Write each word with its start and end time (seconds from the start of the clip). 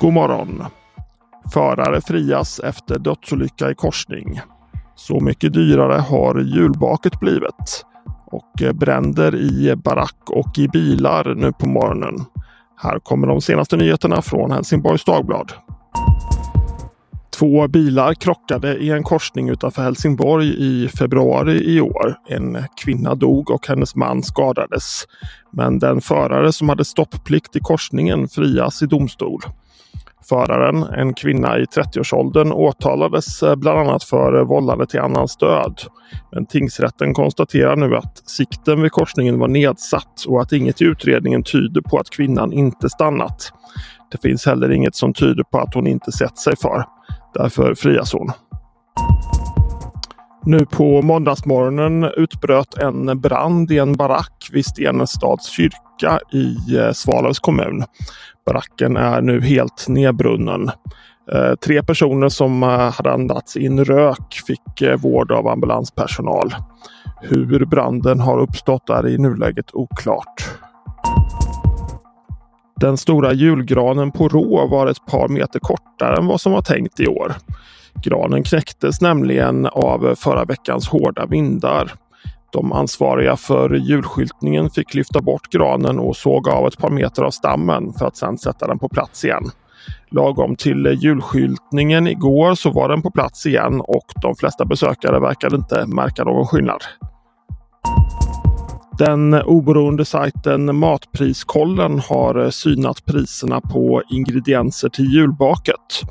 God 0.00 0.12
morgon! 0.12 0.64
Förare 1.52 2.00
frias 2.00 2.60
efter 2.60 2.98
dödsolycka 2.98 3.70
i 3.70 3.74
korsning. 3.74 4.40
Så 4.94 5.20
mycket 5.20 5.52
dyrare 5.52 6.00
har 6.00 6.40
julbaket 6.40 7.20
blivit. 7.20 7.84
Och 8.26 8.74
bränder 8.74 9.34
i 9.34 9.76
barack 9.76 10.30
och 10.30 10.58
i 10.58 10.68
bilar 10.68 11.34
nu 11.34 11.52
på 11.52 11.68
morgonen. 11.68 12.14
Här 12.76 12.98
kommer 12.98 13.26
de 13.26 13.40
senaste 13.40 13.76
nyheterna 13.76 14.22
från 14.22 14.50
Helsingborgs 14.50 15.04
Dagblad. 15.04 15.52
Två 17.38 17.68
bilar 17.68 18.14
krockade 18.14 18.76
i 18.76 18.90
en 18.90 19.02
korsning 19.02 19.48
utanför 19.48 19.82
Helsingborg 19.82 20.54
i 20.58 20.88
februari 20.88 21.74
i 21.74 21.80
år. 21.80 22.14
En 22.28 22.58
kvinna 22.84 23.14
dog 23.14 23.50
och 23.50 23.66
hennes 23.68 23.94
man 23.94 24.22
skadades. 24.22 25.04
Men 25.52 25.78
den 25.78 26.00
förare 26.00 26.52
som 26.52 26.68
hade 26.68 26.84
stopplikt 26.84 27.56
i 27.56 27.60
korsningen 27.60 28.28
frias 28.28 28.82
i 28.82 28.86
domstol. 28.86 29.40
Föraren, 30.28 30.82
en 30.82 31.14
kvinna 31.14 31.58
i 31.58 31.64
30-årsåldern, 31.64 32.52
åtalades 32.52 33.42
eh, 33.42 33.56
bland 33.56 33.78
annat 33.78 34.04
för 34.04 34.38
eh, 34.38 34.44
vållande 34.44 34.86
till 34.86 35.00
annans 35.00 35.36
död. 35.36 35.80
Men 36.32 36.46
tingsrätten 36.46 37.14
konstaterar 37.14 37.76
nu 37.76 37.96
att 37.96 38.30
sikten 38.30 38.82
vid 38.82 38.92
korsningen 38.92 39.38
var 39.38 39.48
nedsatt 39.48 40.24
och 40.28 40.42
att 40.42 40.52
inget 40.52 40.82
i 40.82 40.84
utredningen 40.84 41.42
tyder 41.42 41.80
på 41.80 41.98
att 41.98 42.10
kvinnan 42.10 42.52
inte 42.52 42.90
stannat. 42.90 43.52
Det 44.10 44.28
finns 44.28 44.46
heller 44.46 44.72
inget 44.72 44.94
som 44.94 45.14
tyder 45.14 45.42
på 45.42 45.58
att 45.58 45.74
hon 45.74 45.86
inte 45.86 46.12
sett 46.12 46.38
sig 46.38 46.56
för. 46.56 46.84
Därför 47.34 47.74
frias 47.74 48.12
hon. 48.12 48.30
Nu 50.46 50.66
på 50.66 51.02
måndagsmorgonen 51.02 52.04
utbröt 52.04 52.78
en 52.78 53.20
brand 53.20 53.72
i 53.72 53.78
en 53.78 53.92
barack 53.92 54.48
vid 54.52 54.66
Stenestads 54.66 55.50
kyrka 55.50 56.18
i 56.32 56.76
eh, 56.76 56.92
Svalövs 56.92 57.38
kommun. 57.38 57.84
Baracken 58.46 58.96
är 58.96 59.20
nu 59.20 59.40
helt 59.40 59.88
nedbrunnen. 59.88 60.70
Eh, 61.32 61.54
tre 61.54 61.82
personer 61.82 62.28
som 62.28 62.62
eh, 62.62 62.68
hade 62.68 63.12
andats 63.12 63.56
in 63.56 63.84
rök 63.84 64.42
fick 64.46 65.02
vård 65.02 65.32
av 65.32 65.48
ambulanspersonal. 65.48 66.54
Hur 67.20 67.64
branden 67.64 68.20
har 68.20 68.38
uppstått 68.38 68.90
är 68.90 69.08
i 69.08 69.18
nuläget 69.18 69.74
oklart. 69.74 70.53
Den 72.80 72.96
stora 72.96 73.32
julgranen 73.32 74.10
på 74.10 74.28
Rå 74.28 74.66
var 74.66 74.86
ett 74.86 75.06
par 75.06 75.28
meter 75.28 75.60
kortare 75.60 76.16
än 76.16 76.26
vad 76.26 76.40
som 76.40 76.52
var 76.52 76.62
tänkt 76.62 77.00
i 77.00 77.06
år. 77.06 77.34
Granen 78.02 78.42
knäcktes 78.42 79.00
nämligen 79.00 79.66
av 79.66 80.14
förra 80.14 80.44
veckans 80.44 80.88
hårda 80.88 81.26
vindar. 81.26 81.92
De 82.52 82.72
ansvariga 82.72 83.36
för 83.36 83.74
julskyltningen 83.74 84.70
fick 84.70 84.94
lyfta 84.94 85.20
bort 85.20 85.50
granen 85.50 85.98
och 85.98 86.16
såga 86.16 86.52
av 86.52 86.66
ett 86.66 86.78
par 86.78 86.90
meter 86.90 87.22
av 87.22 87.30
stammen 87.30 87.92
för 87.92 88.06
att 88.06 88.16
sedan 88.16 88.38
sätta 88.38 88.66
den 88.66 88.78
på 88.78 88.88
plats 88.88 89.24
igen. 89.24 89.44
Lagom 90.10 90.56
till 90.56 90.98
julskyltningen 91.00 92.06
igår 92.06 92.54
så 92.54 92.70
var 92.70 92.88
den 92.88 93.02
på 93.02 93.10
plats 93.10 93.46
igen 93.46 93.80
och 93.80 94.06
de 94.22 94.36
flesta 94.36 94.64
besökare 94.64 95.20
verkade 95.20 95.56
inte 95.56 95.86
märka 95.86 96.24
någon 96.24 96.46
skillnad. 96.46 96.80
Den 98.98 99.34
oberoende 99.34 100.04
sajten 100.04 100.76
Matpriskollen 100.76 101.98
har 101.98 102.50
synat 102.50 103.04
priserna 103.04 103.60
på 103.60 104.02
ingredienser 104.10 104.88
till 104.88 105.04
julbaket. 105.04 106.02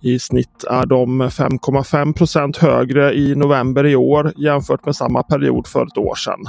I 0.00 0.18
snitt 0.18 0.64
är 0.70 0.86
de 0.86 1.22
5,5 1.22 2.60
högre 2.60 3.14
i 3.14 3.34
november 3.34 3.86
i 3.86 3.96
år 3.96 4.32
jämfört 4.36 4.84
med 4.84 4.96
samma 4.96 5.22
period 5.22 5.66
för 5.66 5.86
ett 5.86 5.98
år 5.98 6.14
sedan. 6.14 6.44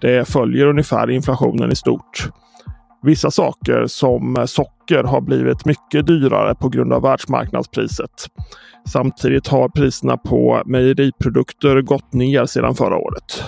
Det 0.00 0.28
följer 0.28 0.66
ungefär 0.66 1.10
inflationen 1.10 1.72
i 1.72 1.76
stort. 1.76 2.28
Vissa 3.02 3.30
saker 3.30 3.86
som 3.86 4.44
socker 4.46 5.04
har 5.04 5.20
blivit 5.20 5.64
mycket 5.64 6.06
dyrare 6.06 6.54
på 6.54 6.68
grund 6.68 6.92
av 6.92 7.02
världsmarknadspriset. 7.02 8.26
Samtidigt 8.88 9.48
har 9.48 9.68
priserna 9.68 10.16
på 10.16 10.62
mejeriprodukter 10.66 11.82
gått 11.82 12.12
ner 12.12 12.46
sedan 12.46 12.74
förra 12.74 12.96
året. 12.96 13.44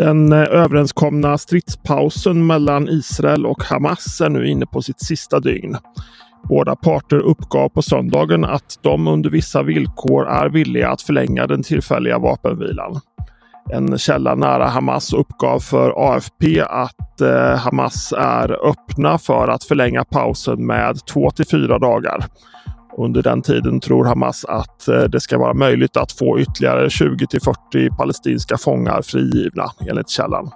Den 0.00 0.32
eh, 0.32 0.38
överenskomna 0.38 1.38
stridspausen 1.38 2.46
mellan 2.46 2.88
Israel 2.88 3.46
och 3.46 3.62
Hamas 3.62 4.20
är 4.20 4.28
nu 4.28 4.48
inne 4.48 4.66
på 4.66 4.82
sitt 4.82 5.00
sista 5.00 5.40
dygn. 5.40 5.76
Båda 6.48 6.76
parter 6.76 7.16
uppgav 7.16 7.68
på 7.68 7.82
söndagen 7.82 8.44
att 8.44 8.78
de 8.82 9.08
under 9.08 9.30
vissa 9.30 9.62
villkor 9.62 10.28
är 10.28 10.48
villiga 10.48 10.90
att 10.90 11.02
förlänga 11.02 11.46
den 11.46 11.62
tillfälliga 11.62 12.18
vapenvilan. 12.18 13.00
En 13.72 13.98
källa 13.98 14.34
nära 14.34 14.66
Hamas 14.66 15.12
uppgav 15.12 15.60
för 15.60 15.92
AFP 15.96 16.60
att 16.60 17.20
eh, 17.20 17.56
Hamas 17.56 18.12
är 18.18 18.68
öppna 18.68 19.18
för 19.18 19.48
att 19.48 19.64
förlänga 19.64 20.04
pausen 20.04 20.66
med 20.66 21.06
två 21.06 21.30
till 21.30 21.46
fyra 21.46 21.78
dagar. 21.78 22.24
Under 22.96 23.22
den 23.22 23.42
tiden 23.42 23.80
tror 23.80 24.04
Hamas 24.04 24.44
att 24.44 24.88
eh, 24.88 25.02
det 25.02 25.20
ska 25.20 25.38
vara 25.38 25.54
möjligt 25.54 25.96
att 25.96 26.12
få 26.12 26.40
ytterligare 26.40 26.90
20 26.90 27.26
till 27.26 27.40
40 27.40 27.90
palestinska 27.96 28.56
fångar 28.56 29.02
frigivna 29.02 29.64
enligt 29.88 30.08
källan. 30.08 30.50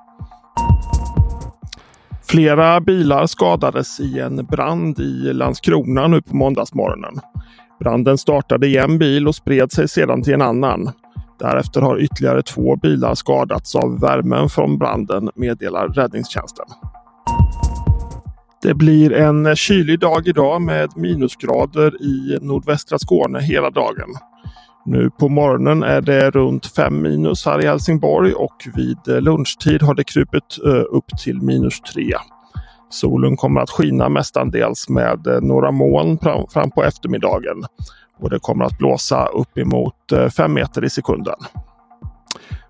Flera 2.23 2.81
bilar 2.81 3.27
skadades 3.27 4.01
i 4.01 4.21
en 4.21 4.37
brand 4.47 5.01
i 5.01 5.33
Landskrona 5.33 6.07
nu 6.07 6.23
på 6.23 6.37
måndagsmorgonen. 6.37 7.21
Branden 7.81 8.19
startade 8.19 8.67
i 8.67 8.77
en 8.77 8.99
bil 8.99 9.29
och 9.29 9.35
spred 9.35 9.73
sig 9.73 9.89
sedan 9.89 10.23
till 10.23 10.35
en 10.35 10.43
annan. 10.43 10.91
Därefter 11.39 11.81
har 11.81 12.01
ytterligare 12.01 12.43
två 12.43 12.77
bilar 12.77 13.15
skadats 13.15 13.75
av 13.75 14.01
värmen 14.01 14.49
från 14.49 14.79
branden, 14.79 15.31
meddelar 15.35 15.89
räddningstjänsten. 15.89 16.67
Det 18.65 18.75
blir 18.75 19.13
en 19.13 19.57
kylig 19.57 20.01
dag 20.01 20.29
idag 20.29 20.63
med 20.63 20.91
minusgrader 20.97 22.03
i 22.03 22.39
nordvästra 22.41 22.99
Skåne 22.99 23.41
hela 23.41 23.71
dagen. 23.71 24.09
Nu 24.85 25.11
på 25.11 25.29
morgonen 25.29 25.83
är 25.83 26.01
det 26.01 26.31
runt 26.31 26.67
5 26.67 27.03
minus 27.03 27.47
här 27.47 27.63
i 27.63 27.67
Helsingborg 27.67 28.33
och 28.33 28.69
vid 28.75 29.23
lunchtid 29.23 29.83
har 29.83 29.95
det 29.95 30.05
krupit 30.05 30.59
eh, 30.67 30.71
upp 30.71 31.05
till 31.25 31.43
minus 31.43 31.81
3. 31.81 32.03
Solen 32.91 33.37
kommer 33.37 33.61
att 33.61 33.71
skina 33.71 34.09
mestadels 34.09 34.89
med 34.89 35.27
eh, 35.27 35.41
några 35.41 35.71
moln 35.71 36.19
fram 36.53 36.71
på 36.71 36.85
eftermiddagen 36.85 37.65
och 38.21 38.31
det 38.31 38.39
kommer 38.39 38.65
att 38.65 38.79
blåsa 38.79 39.27
uppemot 39.27 40.13
5 40.37 40.51
eh, 40.51 40.55
meter 40.55 40.85
i 40.85 40.91
sekunden. 40.91 41.37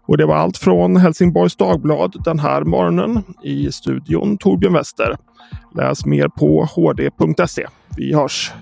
Och 0.06 0.16
det 0.16 0.26
var 0.26 0.36
allt 0.36 0.58
från 0.58 0.96
Helsingborgs 0.96 1.56
Dagblad 1.56 2.16
den 2.24 2.38
här 2.38 2.64
morgonen. 2.64 3.22
I 3.42 3.72
studion 3.72 4.36
Torbjörn 4.38 4.72
Wester. 4.72 5.16
Läs 5.74 6.06
mer 6.06 6.28
på 6.28 6.64
hd.se. 6.64 7.66
Vi 7.96 8.14
hörs! 8.14 8.52